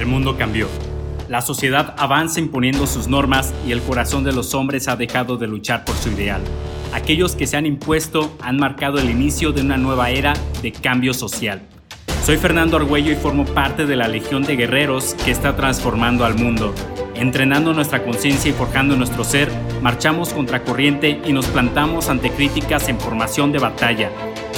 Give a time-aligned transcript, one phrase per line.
[0.00, 0.66] El mundo cambió.
[1.28, 5.46] La sociedad avanza imponiendo sus normas y el corazón de los hombres ha dejado de
[5.46, 6.40] luchar por su ideal.
[6.94, 10.32] Aquellos que se han impuesto han marcado el inicio de una nueva era
[10.62, 11.60] de cambio social.
[12.24, 16.34] Soy Fernando Argüello y formo parte de la Legión de Guerreros que está transformando al
[16.34, 16.74] mundo.
[17.14, 19.50] Entrenando nuestra conciencia y forjando nuestro ser,
[19.82, 24.10] marchamos contra corriente y nos plantamos ante críticas en formación de batalla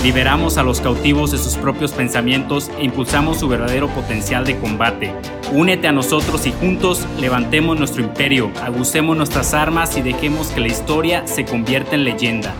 [0.03, 5.15] Liberamos a los cautivos de sus propios pensamientos e impulsamos su verdadero potencial de combate.
[5.53, 10.67] Únete a nosotros y juntos levantemos nuestro imperio, agucemos nuestras armas y dejemos que la
[10.67, 12.53] historia se convierta en leyenda.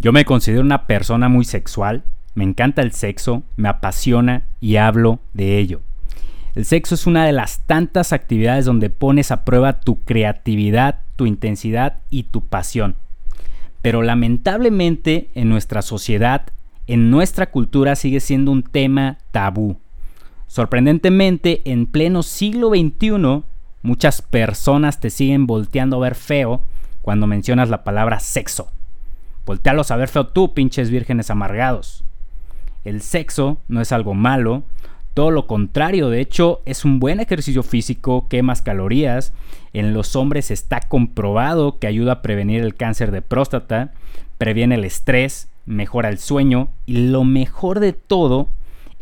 [0.00, 2.02] Yo me considero una persona muy sexual,
[2.34, 5.82] me encanta el sexo, me apasiona y hablo de ello.
[6.54, 11.26] El sexo es una de las tantas actividades donde pones a prueba tu creatividad, tu
[11.26, 12.94] intensidad y tu pasión.
[13.82, 16.46] Pero lamentablemente en nuestra sociedad,
[16.86, 19.78] en nuestra cultura sigue siendo un tema tabú.
[20.46, 23.42] Sorprendentemente, en pleno siglo XXI,
[23.82, 26.62] muchas personas te siguen volteando a ver feo
[27.02, 28.70] cuando mencionas la palabra sexo.
[29.44, 32.04] Voltealos a ver feo tú, pinches vírgenes amargados.
[32.84, 34.62] El sexo no es algo malo,
[35.14, 39.32] todo lo contrario, de hecho, es un buen ejercicio físico, quemas calorías.
[39.72, 43.92] En los hombres está comprobado que ayuda a prevenir el cáncer de próstata,
[44.38, 48.48] previene el estrés, mejora el sueño y lo mejor de todo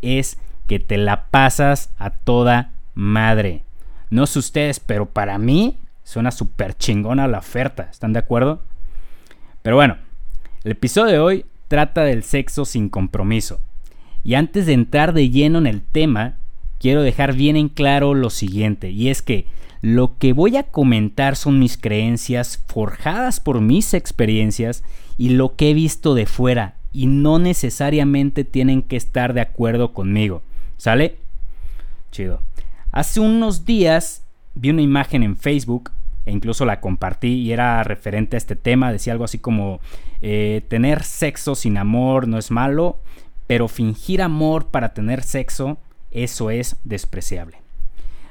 [0.01, 3.63] es que te la pasas a toda madre.
[4.11, 7.87] No sé ustedes, pero para mí suena súper chingona la oferta.
[7.89, 8.61] ¿Están de acuerdo?
[9.63, 9.97] Pero bueno,
[10.63, 13.59] el episodio de hoy trata del sexo sin compromiso.
[14.23, 16.35] Y antes de entrar de lleno en el tema,
[16.79, 19.45] quiero dejar bien en claro lo siguiente, y es que
[19.81, 24.81] lo que voy a comentar son mis creencias forjadas por mis experiencias
[25.17, 29.93] y lo que he visto de fuera, y no necesariamente tienen que estar de acuerdo
[29.93, 30.41] conmigo.
[30.77, 31.17] ¿Sale?
[32.11, 32.39] Chido.
[32.91, 34.23] Hace unos días
[34.55, 35.91] vi una imagen en Facebook
[36.25, 38.91] e incluso la compartí y era referente a este tema.
[38.91, 39.81] Decía algo así como,
[40.21, 42.99] eh, tener sexo sin amor no es malo,
[43.47, 45.77] pero fingir amor para tener sexo,
[46.11, 47.57] eso es despreciable.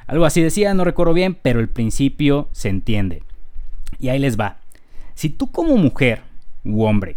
[0.07, 3.23] Algo así decía, no recuerdo bien, pero el principio se entiende.
[3.99, 4.59] Y ahí les va.
[5.15, 6.23] Si tú como mujer
[6.65, 7.17] u hombre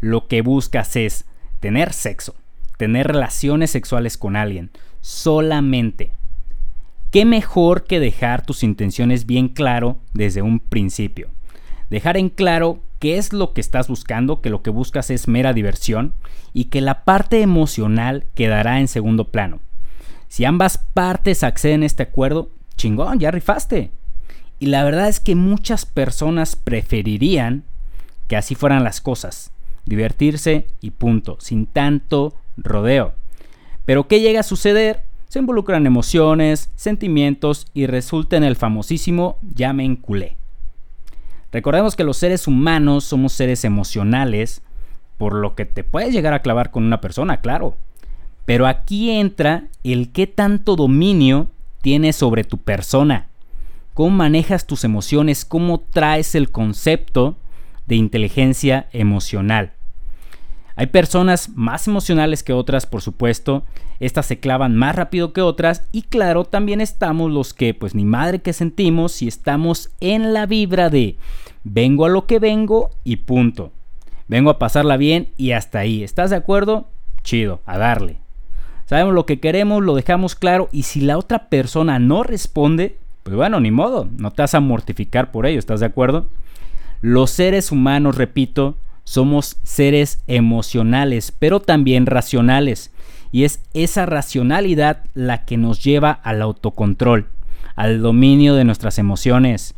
[0.00, 1.24] lo que buscas es
[1.60, 2.34] tener sexo,
[2.76, 4.70] tener relaciones sexuales con alguien,
[5.00, 6.12] solamente,
[7.10, 11.30] ¿qué mejor que dejar tus intenciones bien claro desde un principio?
[11.88, 15.52] Dejar en claro qué es lo que estás buscando, que lo que buscas es mera
[15.52, 16.14] diversión
[16.52, 19.60] y que la parte emocional quedará en segundo plano.
[20.28, 23.90] Si ambas partes acceden a este acuerdo, chingón, ya rifaste.
[24.58, 27.64] Y la verdad es que muchas personas preferirían
[28.26, 29.52] que así fueran las cosas,
[29.84, 33.12] divertirse y punto, sin tanto rodeo.
[33.84, 35.04] Pero ¿qué llega a suceder?
[35.28, 40.36] Se involucran emociones, sentimientos y resulta en el famosísimo ya me enculé.
[41.56, 44.60] Recordemos que los seres humanos somos seres emocionales,
[45.16, 47.78] por lo que te puedes llegar a clavar con una persona, claro.
[48.44, 51.50] Pero aquí entra el qué tanto dominio
[51.80, 53.28] tienes sobre tu persona.
[53.94, 57.38] Cómo manejas tus emociones, cómo traes el concepto
[57.86, 59.72] de inteligencia emocional.
[60.76, 63.64] Hay personas más emocionales que otras, por supuesto.
[63.98, 65.88] Estas se clavan más rápido que otras.
[65.90, 70.44] Y claro, también estamos los que, pues ni madre que sentimos, si estamos en la
[70.44, 71.16] vibra de
[71.64, 73.72] vengo a lo que vengo y punto.
[74.28, 76.02] Vengo a pasarla bien y hasta ahí.
[76.04, 76.88] ¿Estás de acuerdo?
[77.22, 78.18] Chido, a darle.
[78.84, 80.68] Sabemos lo que queremos, lo dejamos claro.
[80.72, 84.08] Y si la otra persona no responde, pues bueno, ni modo.
[84.18, 85.58] No te vas a mortificar por ello.
[85.58, 86.28] ¿Estás de acuerdo?
[87.00, 88.76] Los seres humanos, repito,
[89.06, 92.90] somos seres emocionales, pero también racionales.
[93.30, 97.28] Y es esa racionalidad la que nos lleva al autocontrol,
[97.76, 99.74] al dominio de nuestras emociones.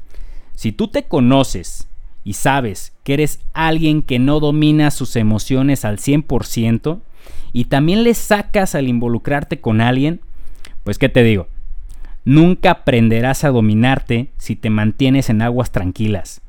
[0.54, 1.88] Si tú te conoces
[2.24, 7.00] y sabes que eres alguien que no domina sus emociones al 100%
[7.52, 10.22] y también le sacas al involucrarte con alguien,
[10.84, 11.48] pues qué te digo,
[12.24, 16.40] nunca aprenderás a dominarte si te mantienes en aguas tranquilas.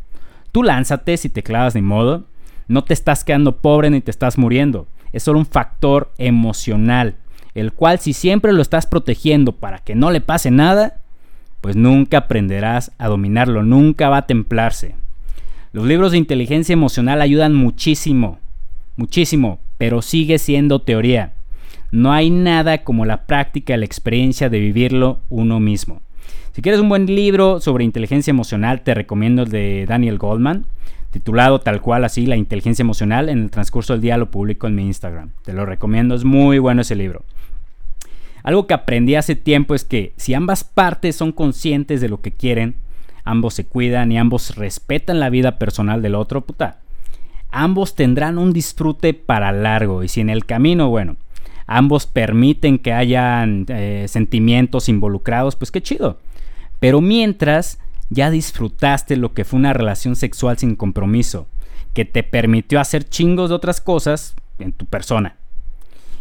[0.53, 2.28] Tú lánzate si te clavas de modo,
[2.69, 4.87] no te estás quedando pobre ni te estás muriendo.
[5.11, 7.15] Es solo un factor emocional,
[7.55, 11.01] el cual si siempre lo estás protegiendo para que no le pase nada,
[11.61, 14.95] pues nunca aprenderás a dominarlo, nunca va a templarse.
[15.73, 18.37] Los libros de inteligencia emocional ayudan muchísimo,
[18.95, 21.33] muchísimo, pero sigue siendo teoría.
[21.91, 26.03] No hay nada como la práctica, la experiencia de vivirlo uno mismo.
[26.53, 30.65] Si quieres un buen libro sobre inteligencia emocional, te recomiendo el de Daniel Goldman,
[31.11, 33.29] titulado tal cual así, La inteligencia emocional.
[33.29, 35.29] En el transcurso del día lo publico en mi Instagram.
[35.43, 37.23] Te lo recomiendo, es muy bueno ese libro.
[38.41, 42.31] Algo que aprendí hace tiempo es que si ambas partes son conscientes de lo que
[42.31, 42.75] quieren,
[43.23, 46.79] ambos se cuidan y ambos respetan la vida personal del otro, puta,
[47.51, 50.03] ambos tendrán un disfrute para largo.
[50.03, 51.17] Y si en el camino, bueno,
[51.67, 56.17] ambos permiten que hayan eh, sentimientos involucrados, pues qué chido.
[56.79, 57.79] Pero mientras
[58.09, 61.47] ya disfrutaste lo que fue una relación sexual sin compromiso,
[61.93, 65.35] que te permitió hacer chingos de otras cosas en tu persona.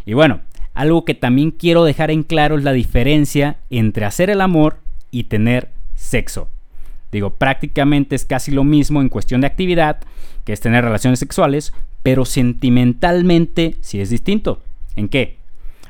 [0.04, 0.40] Y bueno,
[0.74, 4.78] algo que también quiero dejar en claro es la diferencia entre hacer el amor
[5.10, 6.48] y tener sexo.
[7.10, 9.98] Digo, prácticamente es casi lo mismo en cuestión de actividad,
[10.44, 11.72] que es tener relaciones sexuales,
[12.02, 14.62] pero sentimentalmente sí es distinto.
[14.94, 15.38] ¿En qué?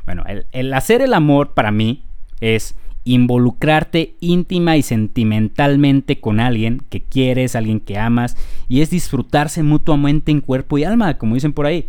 [0.06, 2.02] Bueno, el, hacer el amor para mí
[2.40, 2.74] es
[3.14, 8.36] involucrarte íntima y sentimentalmente con alguien que quieres, alguien que amas,
[8.68, 11.86] y es disfrutarse mutuamente en cuerpo y alma, como dicen por ahí.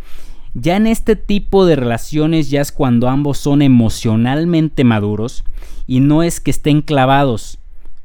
[0.54, 5.44] Ya en este tipo de relaciones ya es cuando ambos son emocionalmente maduros
[5.86, 7.58] y no es que estén clavados,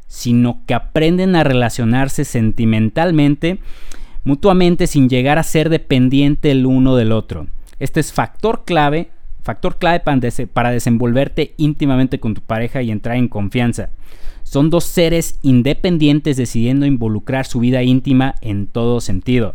[0.07, 3.59] sino que aprenden a relacionarse sentimentalmente,
[4.23, 7.47] mutuamente sin llegar a ser dependiente el uno del otro.
[7.79, 9.09] Este es factor clave,
[9.45, 10.01] factor clave
[10.51, 13.89] para desenvolverte íntimamente con tu pareja y entrar en confianza.
[14.42, 19.53] Son dos seres independientes decidiendo involucrar su vida íntima en todo sentido.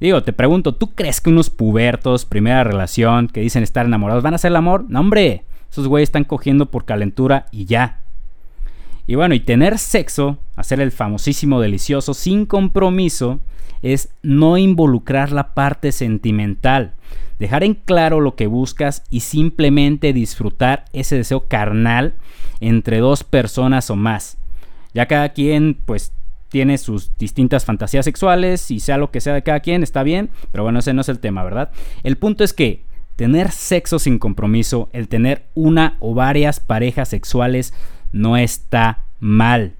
[0.00, 4.34] Digo, te pregunto, ¿tú crees que unos pubertos, primera relación, que dicen estar enamorados, van
[4.34, 4.86] a hacer el amor?
[4.88, 8.00] No, hombre, esos güeyes están cogiendo por calentura y ya.
[9.08, 13.40] Y bueno, y tener sexo, hacer el famosísimo delicioso sin compromiso,
[13.80, 16.92] es no involucrar la parte sentimental,
[17.38, 22.16] dejar en claro lo que buscas y simplemente disfrutar ese deseo carnal
[22.60, 24.36] entre dos personas o más.
[24.92, 26.12] Ya cada quien pues
[26.50, 30.28] tiene sus distintas fantasías sexuales y sea lo que sea de cada quien, está bien,
[30.52, 31.70] pero bueno, ese no es el tema, ¿verdad?
[32.02, 32.84] El punto es que
[33.16, 37.72] tener sexo sin compromiso, el tener una o varias parejas sexuales,
[38.12, 39.74] no está mal.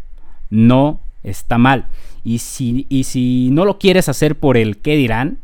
[0.50, 1.86] No está mal.
[2.24, 5.38] Y si, y si no lo quieres hacer por el qué dirán,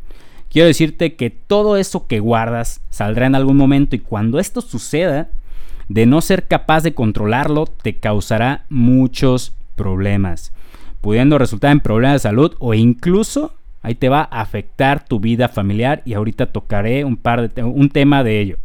[0.50, 5.28] quiero decirte que todo eso que guardas saldrá en algún momento y cuando esto suceda,
[5.88, 10.52] de no ser capaz de controlarlo, te causará muchos problemas,
[11.00, 15.48] pudiendo resultar en problemas de salud o incluso ahí te va a afectar tu vida
[15.48, 18.56] familiar y ahorita tocaré un par de un tema de ello.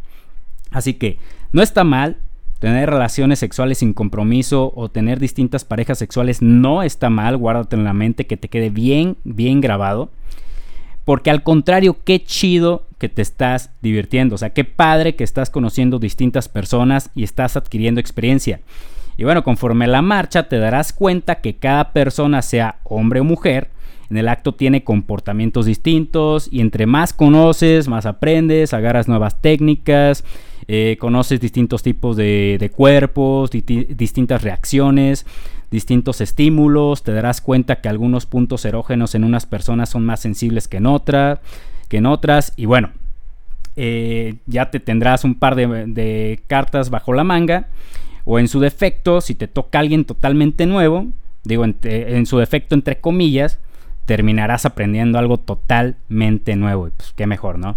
[0.70, 1.18] Así que
[1.52, 2.16] no está mal,
[2.60, 7.84] Tener relaciones sexuales sin compromiso o tener distintas parejas sexuales no está mal, guárdate en
[7.84, 10.10] la mente que te quede bien, bien grabado.
[11.04, 14.34] Porque al contrario, qué chido que te estás divirtiendo.
[14.34, 18.60] O sea, qué padre que estás conociendo distintas personas y estás adquiriendo experiencia.
[19.16, 23.70] Y bueno, conforme la marcha te darás cuenta que cada persona, sea hombre o mujer,
[24.10, 30.24] en el acto tiene comportamientos distintos y entre más conoces, más aprendes, agarras nuevas técnicas,
[30.66, 35.26] eh, conoces distintos tipos de, cuerpos, distintas reacciones,
[35.70, 40.68] distintos estímulos, te darás cuenta que algunos puntos erógenos en unas personas son más sensibles
[40.68, 40.84] que en,
[41.88, 42.90] que en otras y bueno,
[43.76, 47.68] eh, ya te tendrás un par de, cartas bajo la manga
[48.24, 51.06] o en su defecto, si te toca alguien totalmente nuevo,
[51.44, 53.58] digo en, su defecto entre comillas,
[54.10, 57.76] terminarás aprendiendo algo totalmente nuevo y pues qué mejor, ¿no?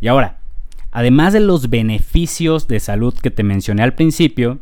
[0.00, 0.38] Y ahora,
[0.90, 4.58] Además de los beneficios de salud que te mencioné al principio,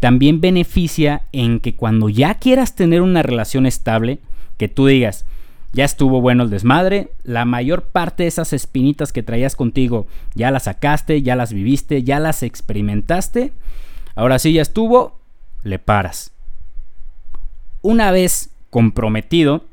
[0.00, 4.20] también beneficia en que cuando ya quieras tener una relación estable,
[4.56, 5.26] que tú digas,
[5.74, 10.50] ya estuvo bueno el desmadre, la mayor parte de esas espinitas que traías contigo ya
[10.50, 13.52] las sacaste, ya las viviste, ya las experimentaste,
[14.14, 15.18] ahora sí ya estuvo,
[15.64, 16.32] le paras.
[17.82, 19.64] Una vez comprometido,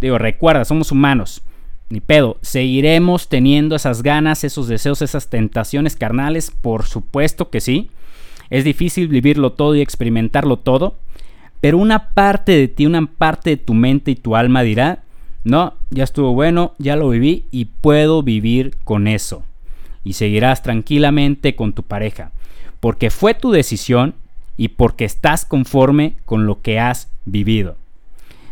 [0.00, 1.42] digo, recuerda, somos humanos,
[1.90, 7.90] ni pedo, seguiremos teniendo esas ganas, esos deseos, esas tentaciones carnales, por supuesto que sí.
[8.50, 10.96] Es difícil vivirlo todo y experimentarlo todo,
[11.60, 15.02] pero una parte de ti, una parte de tu mente y tu alma dirá,
[15.44, 19.44] no, ya estuvo bueno, ya lo viví y puedo vivir con eso.
[20.04, 22.32] Y seguirás tranquilamente con tu pareja,
[22.80, 24.14] porque fue tu decisión
[24.56, 27.76] y porque estás conforme con lo que has vivido.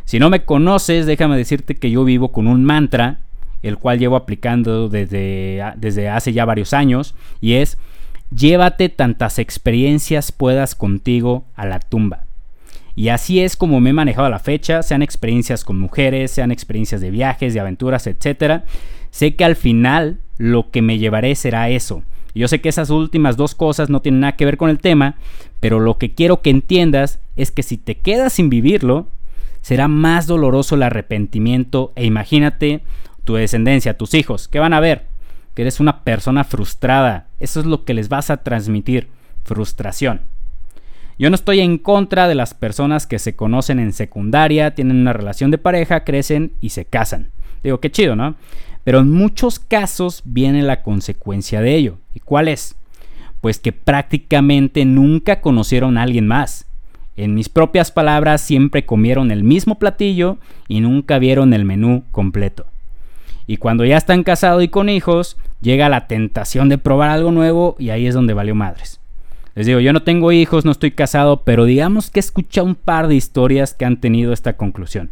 [0.07, 3.19] Si no me conoces, déjame decirte que yo vivo con un mantra
[3.63, 7.79] el cual llevo aplicando desde, desde hace ya varios años, y es
[8.35, 12.25] llévate tantas experiencias puedas contigo a la tumba.
[12.95, 16.53] Y así es como me he manejado a la fecha, sean experiencias con mujeres, sean
[16.53, 18.63] experiencias de viajes, de aventuras, etc.
[19.11, 22.05] Sé que al final lo que me llevaré será eso,
[22.37, 25.17] yo sé que esas últimas dos cosas no tienen nada que ver con el tema,
[25.61, 29.09] pero lo que quiero que entiendas es que si te quedas sin vivirlo,
[29.67, 32.83] será más doloroso el arrepentimiento e imagínate
[33.25, 35.07] tu descendencia, tus hijos, ¿qué van a ver?
[35.57, 37.27] Que eres una persona frustrada.
[37.41, 39.09] Eso es lo que les vas a transmitir,
[39.43, 40.21] frustración.
[41.19, 45.13] Yo no estoy en contra de las personas que se conocen en secundaria, tienen una
[45.13, 47.33] relación de pareja, crecen y se casan.
[47.65, 48.37] Digo, qué chido, ¿no?
[48.85, 51.99] Pero en muchos casos viene la consecuencia de ello.
[52.15, 52.77] ¿Y cuál es?
[53.41, 56.67] Pues que prácticamente nunca conocieron a alguien más.
[57.17, 62.67] En mis propias palabras, siempre comieron el mismo platillo y nunca vieron el menú completo.
[63.47, 67.77] Y cuando ya están casados y con hijos, llega la tentación de probar algo nuevo
[67.79, 69.01] y ahí es donde valió madres.
[69.55, 72.75] Les digo, yo no tengo hijos, no estoy casado, pero digamos que he escuchado un
[72.75, 75.11] par de historias que han tenido esta conclusión.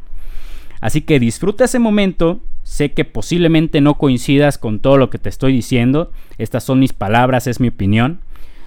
[0.83, 5.31] Así que disfruta ese momento, sé que posiblemente no coincidas con todo lo que te
[5.31, 8.21] estoy diciendo, estas son mis palabras, es mi opinión,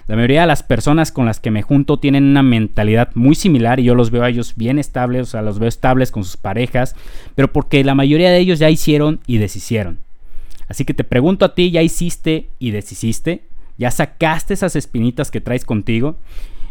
[0.07, 3.79] la mayoría de las personas con las que me junto tienen una mentalidad muy similar
[3.79, 6.37] y yo los veo a ellos bien estables, o sea, los veo estables con sus
[6.37, 6.95] parejas,
[7.35, 9.99] pero porque la mayoría de ellos ya hicieron y deshicieron.
[10.69, 13.43] Así que te pregunto a ti, ¿ya hiciste y deshiciste?
[13.77, 16.15] ¿Ya sacaste esas espinitas que traes contigo?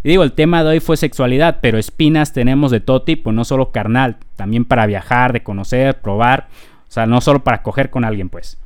[0.03, 3.45] Y digo, el tema de hoy fue sexualidad, pero espinas tenemos de todo tipo, no
[3.45, 6.49] solo carnal, también para viajar, de conocer, probar,
[6.89, 8.59] o sea, no solo para coger con alguien, pues.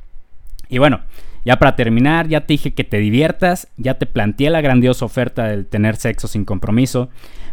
[0.69, 1.01] Y bueno,
[1.45, 5.45] ya para terminar, ya te dije que te diviertas, ya te planteé la grandiosa oferta
[5.45, 7.09] del tener sexo sin compromiso,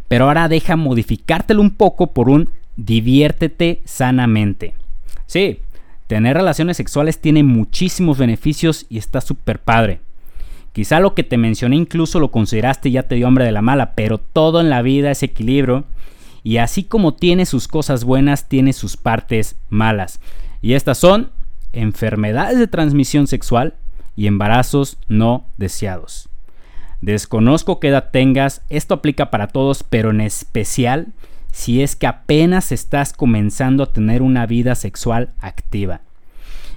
[0.09, 4.75] pero ahora deja modificártelo un poco por un diviértete sanamente.
[5.27, 5.61] Sí,
[6.07, 10.01] tener relaciones sexuales tiene muchísimos beneficios y está súper padre.
[10.73, 13.63] Quizá lo que te mencioné incluso lo consideraste y ya te dio hambre de la
[13.63, 15.85] mala, pero todo en la vida es equilibrio
[16.45, 20.21] y así como tiene sus cosas buenas, tiene sus partes malas.
[20.63, 21.31] Y estas son
[21.73, 23.75] enfermedades de transmisión sexual
[24.17, 26.29] y embarazos no deseados.
[27.01, 31.09] Desconozco qué edad tengas, esto aplica para todos, pero en especial
[31.53, 36.01] si es que apenas estás comenzando a tener una vida sexual activa.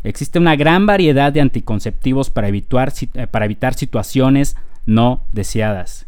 [0.03, 4.55] Existe una gran variedad de anticonceptivos para evitar, eh, para evitar situaciones
[4.85, 6.07] no deseadas.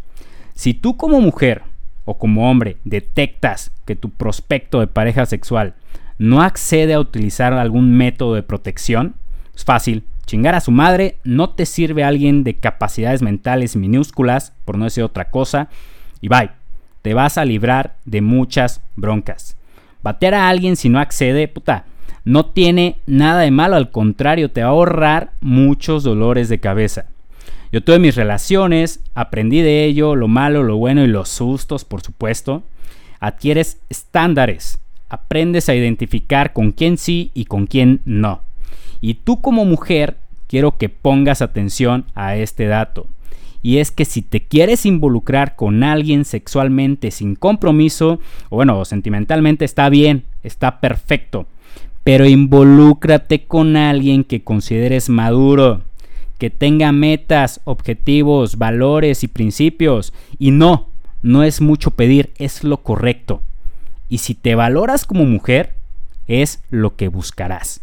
[0.55, 1.63] Si tú como mujer
[2.05, 5.75] o como hombre detectas que tu prospecto de pareja sexual
[6.23, 9.15] no accede a utilizar algún método de protección,
[9.53, 10.05] es fácil.
[10.25, 14.85] Chingar a su madre no te sirve a alguien de capacidades mentales minúsculas, por no
[14.85, 15.67] decir otra cosa,
[16.21, 16.51] y bye.
[17.01, 19.57] Te vas a librar de muchas broncas.
[20.01, 21.83] Batear a alguien si no accede, puta,
[22.23, 27.07] no tiene nada de malo, al contrario, te va a ahorrar muchos dolores de cabeza.
[27.73, 31.99] Yo tuve mis relaciones, aprendí de ello, lo malo, lo bueno y los sustos, por
[31.99, 32.63] supuesto.
[33.19, 34.79] Adquieres estándares,
[35.13, 38.41] aprendes a identificar con quién sí y con quién no.
[38.99, 40.17] Y tú como mujer,
[40.47, 43.05] quiero que pongas atención a este dato.
[43.61, 49.65] Y es que si te quieres involucrar con alguien sexualmente sin compromiso, o bueno, sentimentalmente
[49.65, 51.45] está bien, está perfecto.
[52.03, 55.81] Pero involúcrate con alguien que consideres maduro,
[56.39, 60.11] que tenga metas, objetivos, valores y principios.
[60.39, 60.87] Y no,
[61.21, 63.43] no es mucho pedir, es lo correcto.
[64.09, 65.73] Y si te valoras como mujer,
[66.27, 67.81] es lo que buscarás.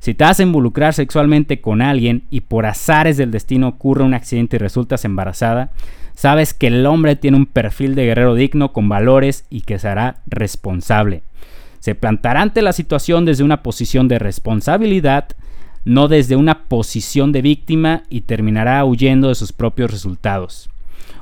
[0.00, 4.14] Si te vas a involucrar sexualmente con alguien y por azares del destino ocurre un
[4.14, 5.70] accidente y resultas embarazada,
[6.14, 10.16] sabes que el hombre tiene un perfil de guerrero digno con valores y que será
[10.26, 11.22] responsable.
[11.80, 15.28] Se plantará ante la situación desde una posición de responsabilidad,
[15.84, 20.70] no desde una posición de víctima y terminará huyendo de sus propios resultados.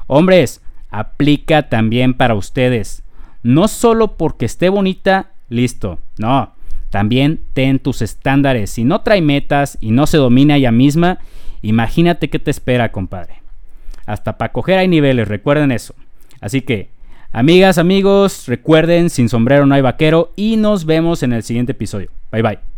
[0.07, 3.03] Hombres, aplica también para ustedes.
[3.43, 5.99] No solo porque esté bonita, listo.
[6.19, 6.53] No.
[6.91, 8.71] También ten tus estándares.
[8.71, 11.19] Si no trae metas y no se domina ella misma,
[11.63, 13.43] imagínate qué te espera, compadre.
[14.07, 15.95] Hasta para coger hay niveles, recuerden eso.
[16.41, 16.89] Así que,
[17.31, 22.11] amigas, amigos, recuerden, sin sombrero no hay vaquero y nos vemos en el siguiente episodio.
[22.33, 22.78] Bye bye.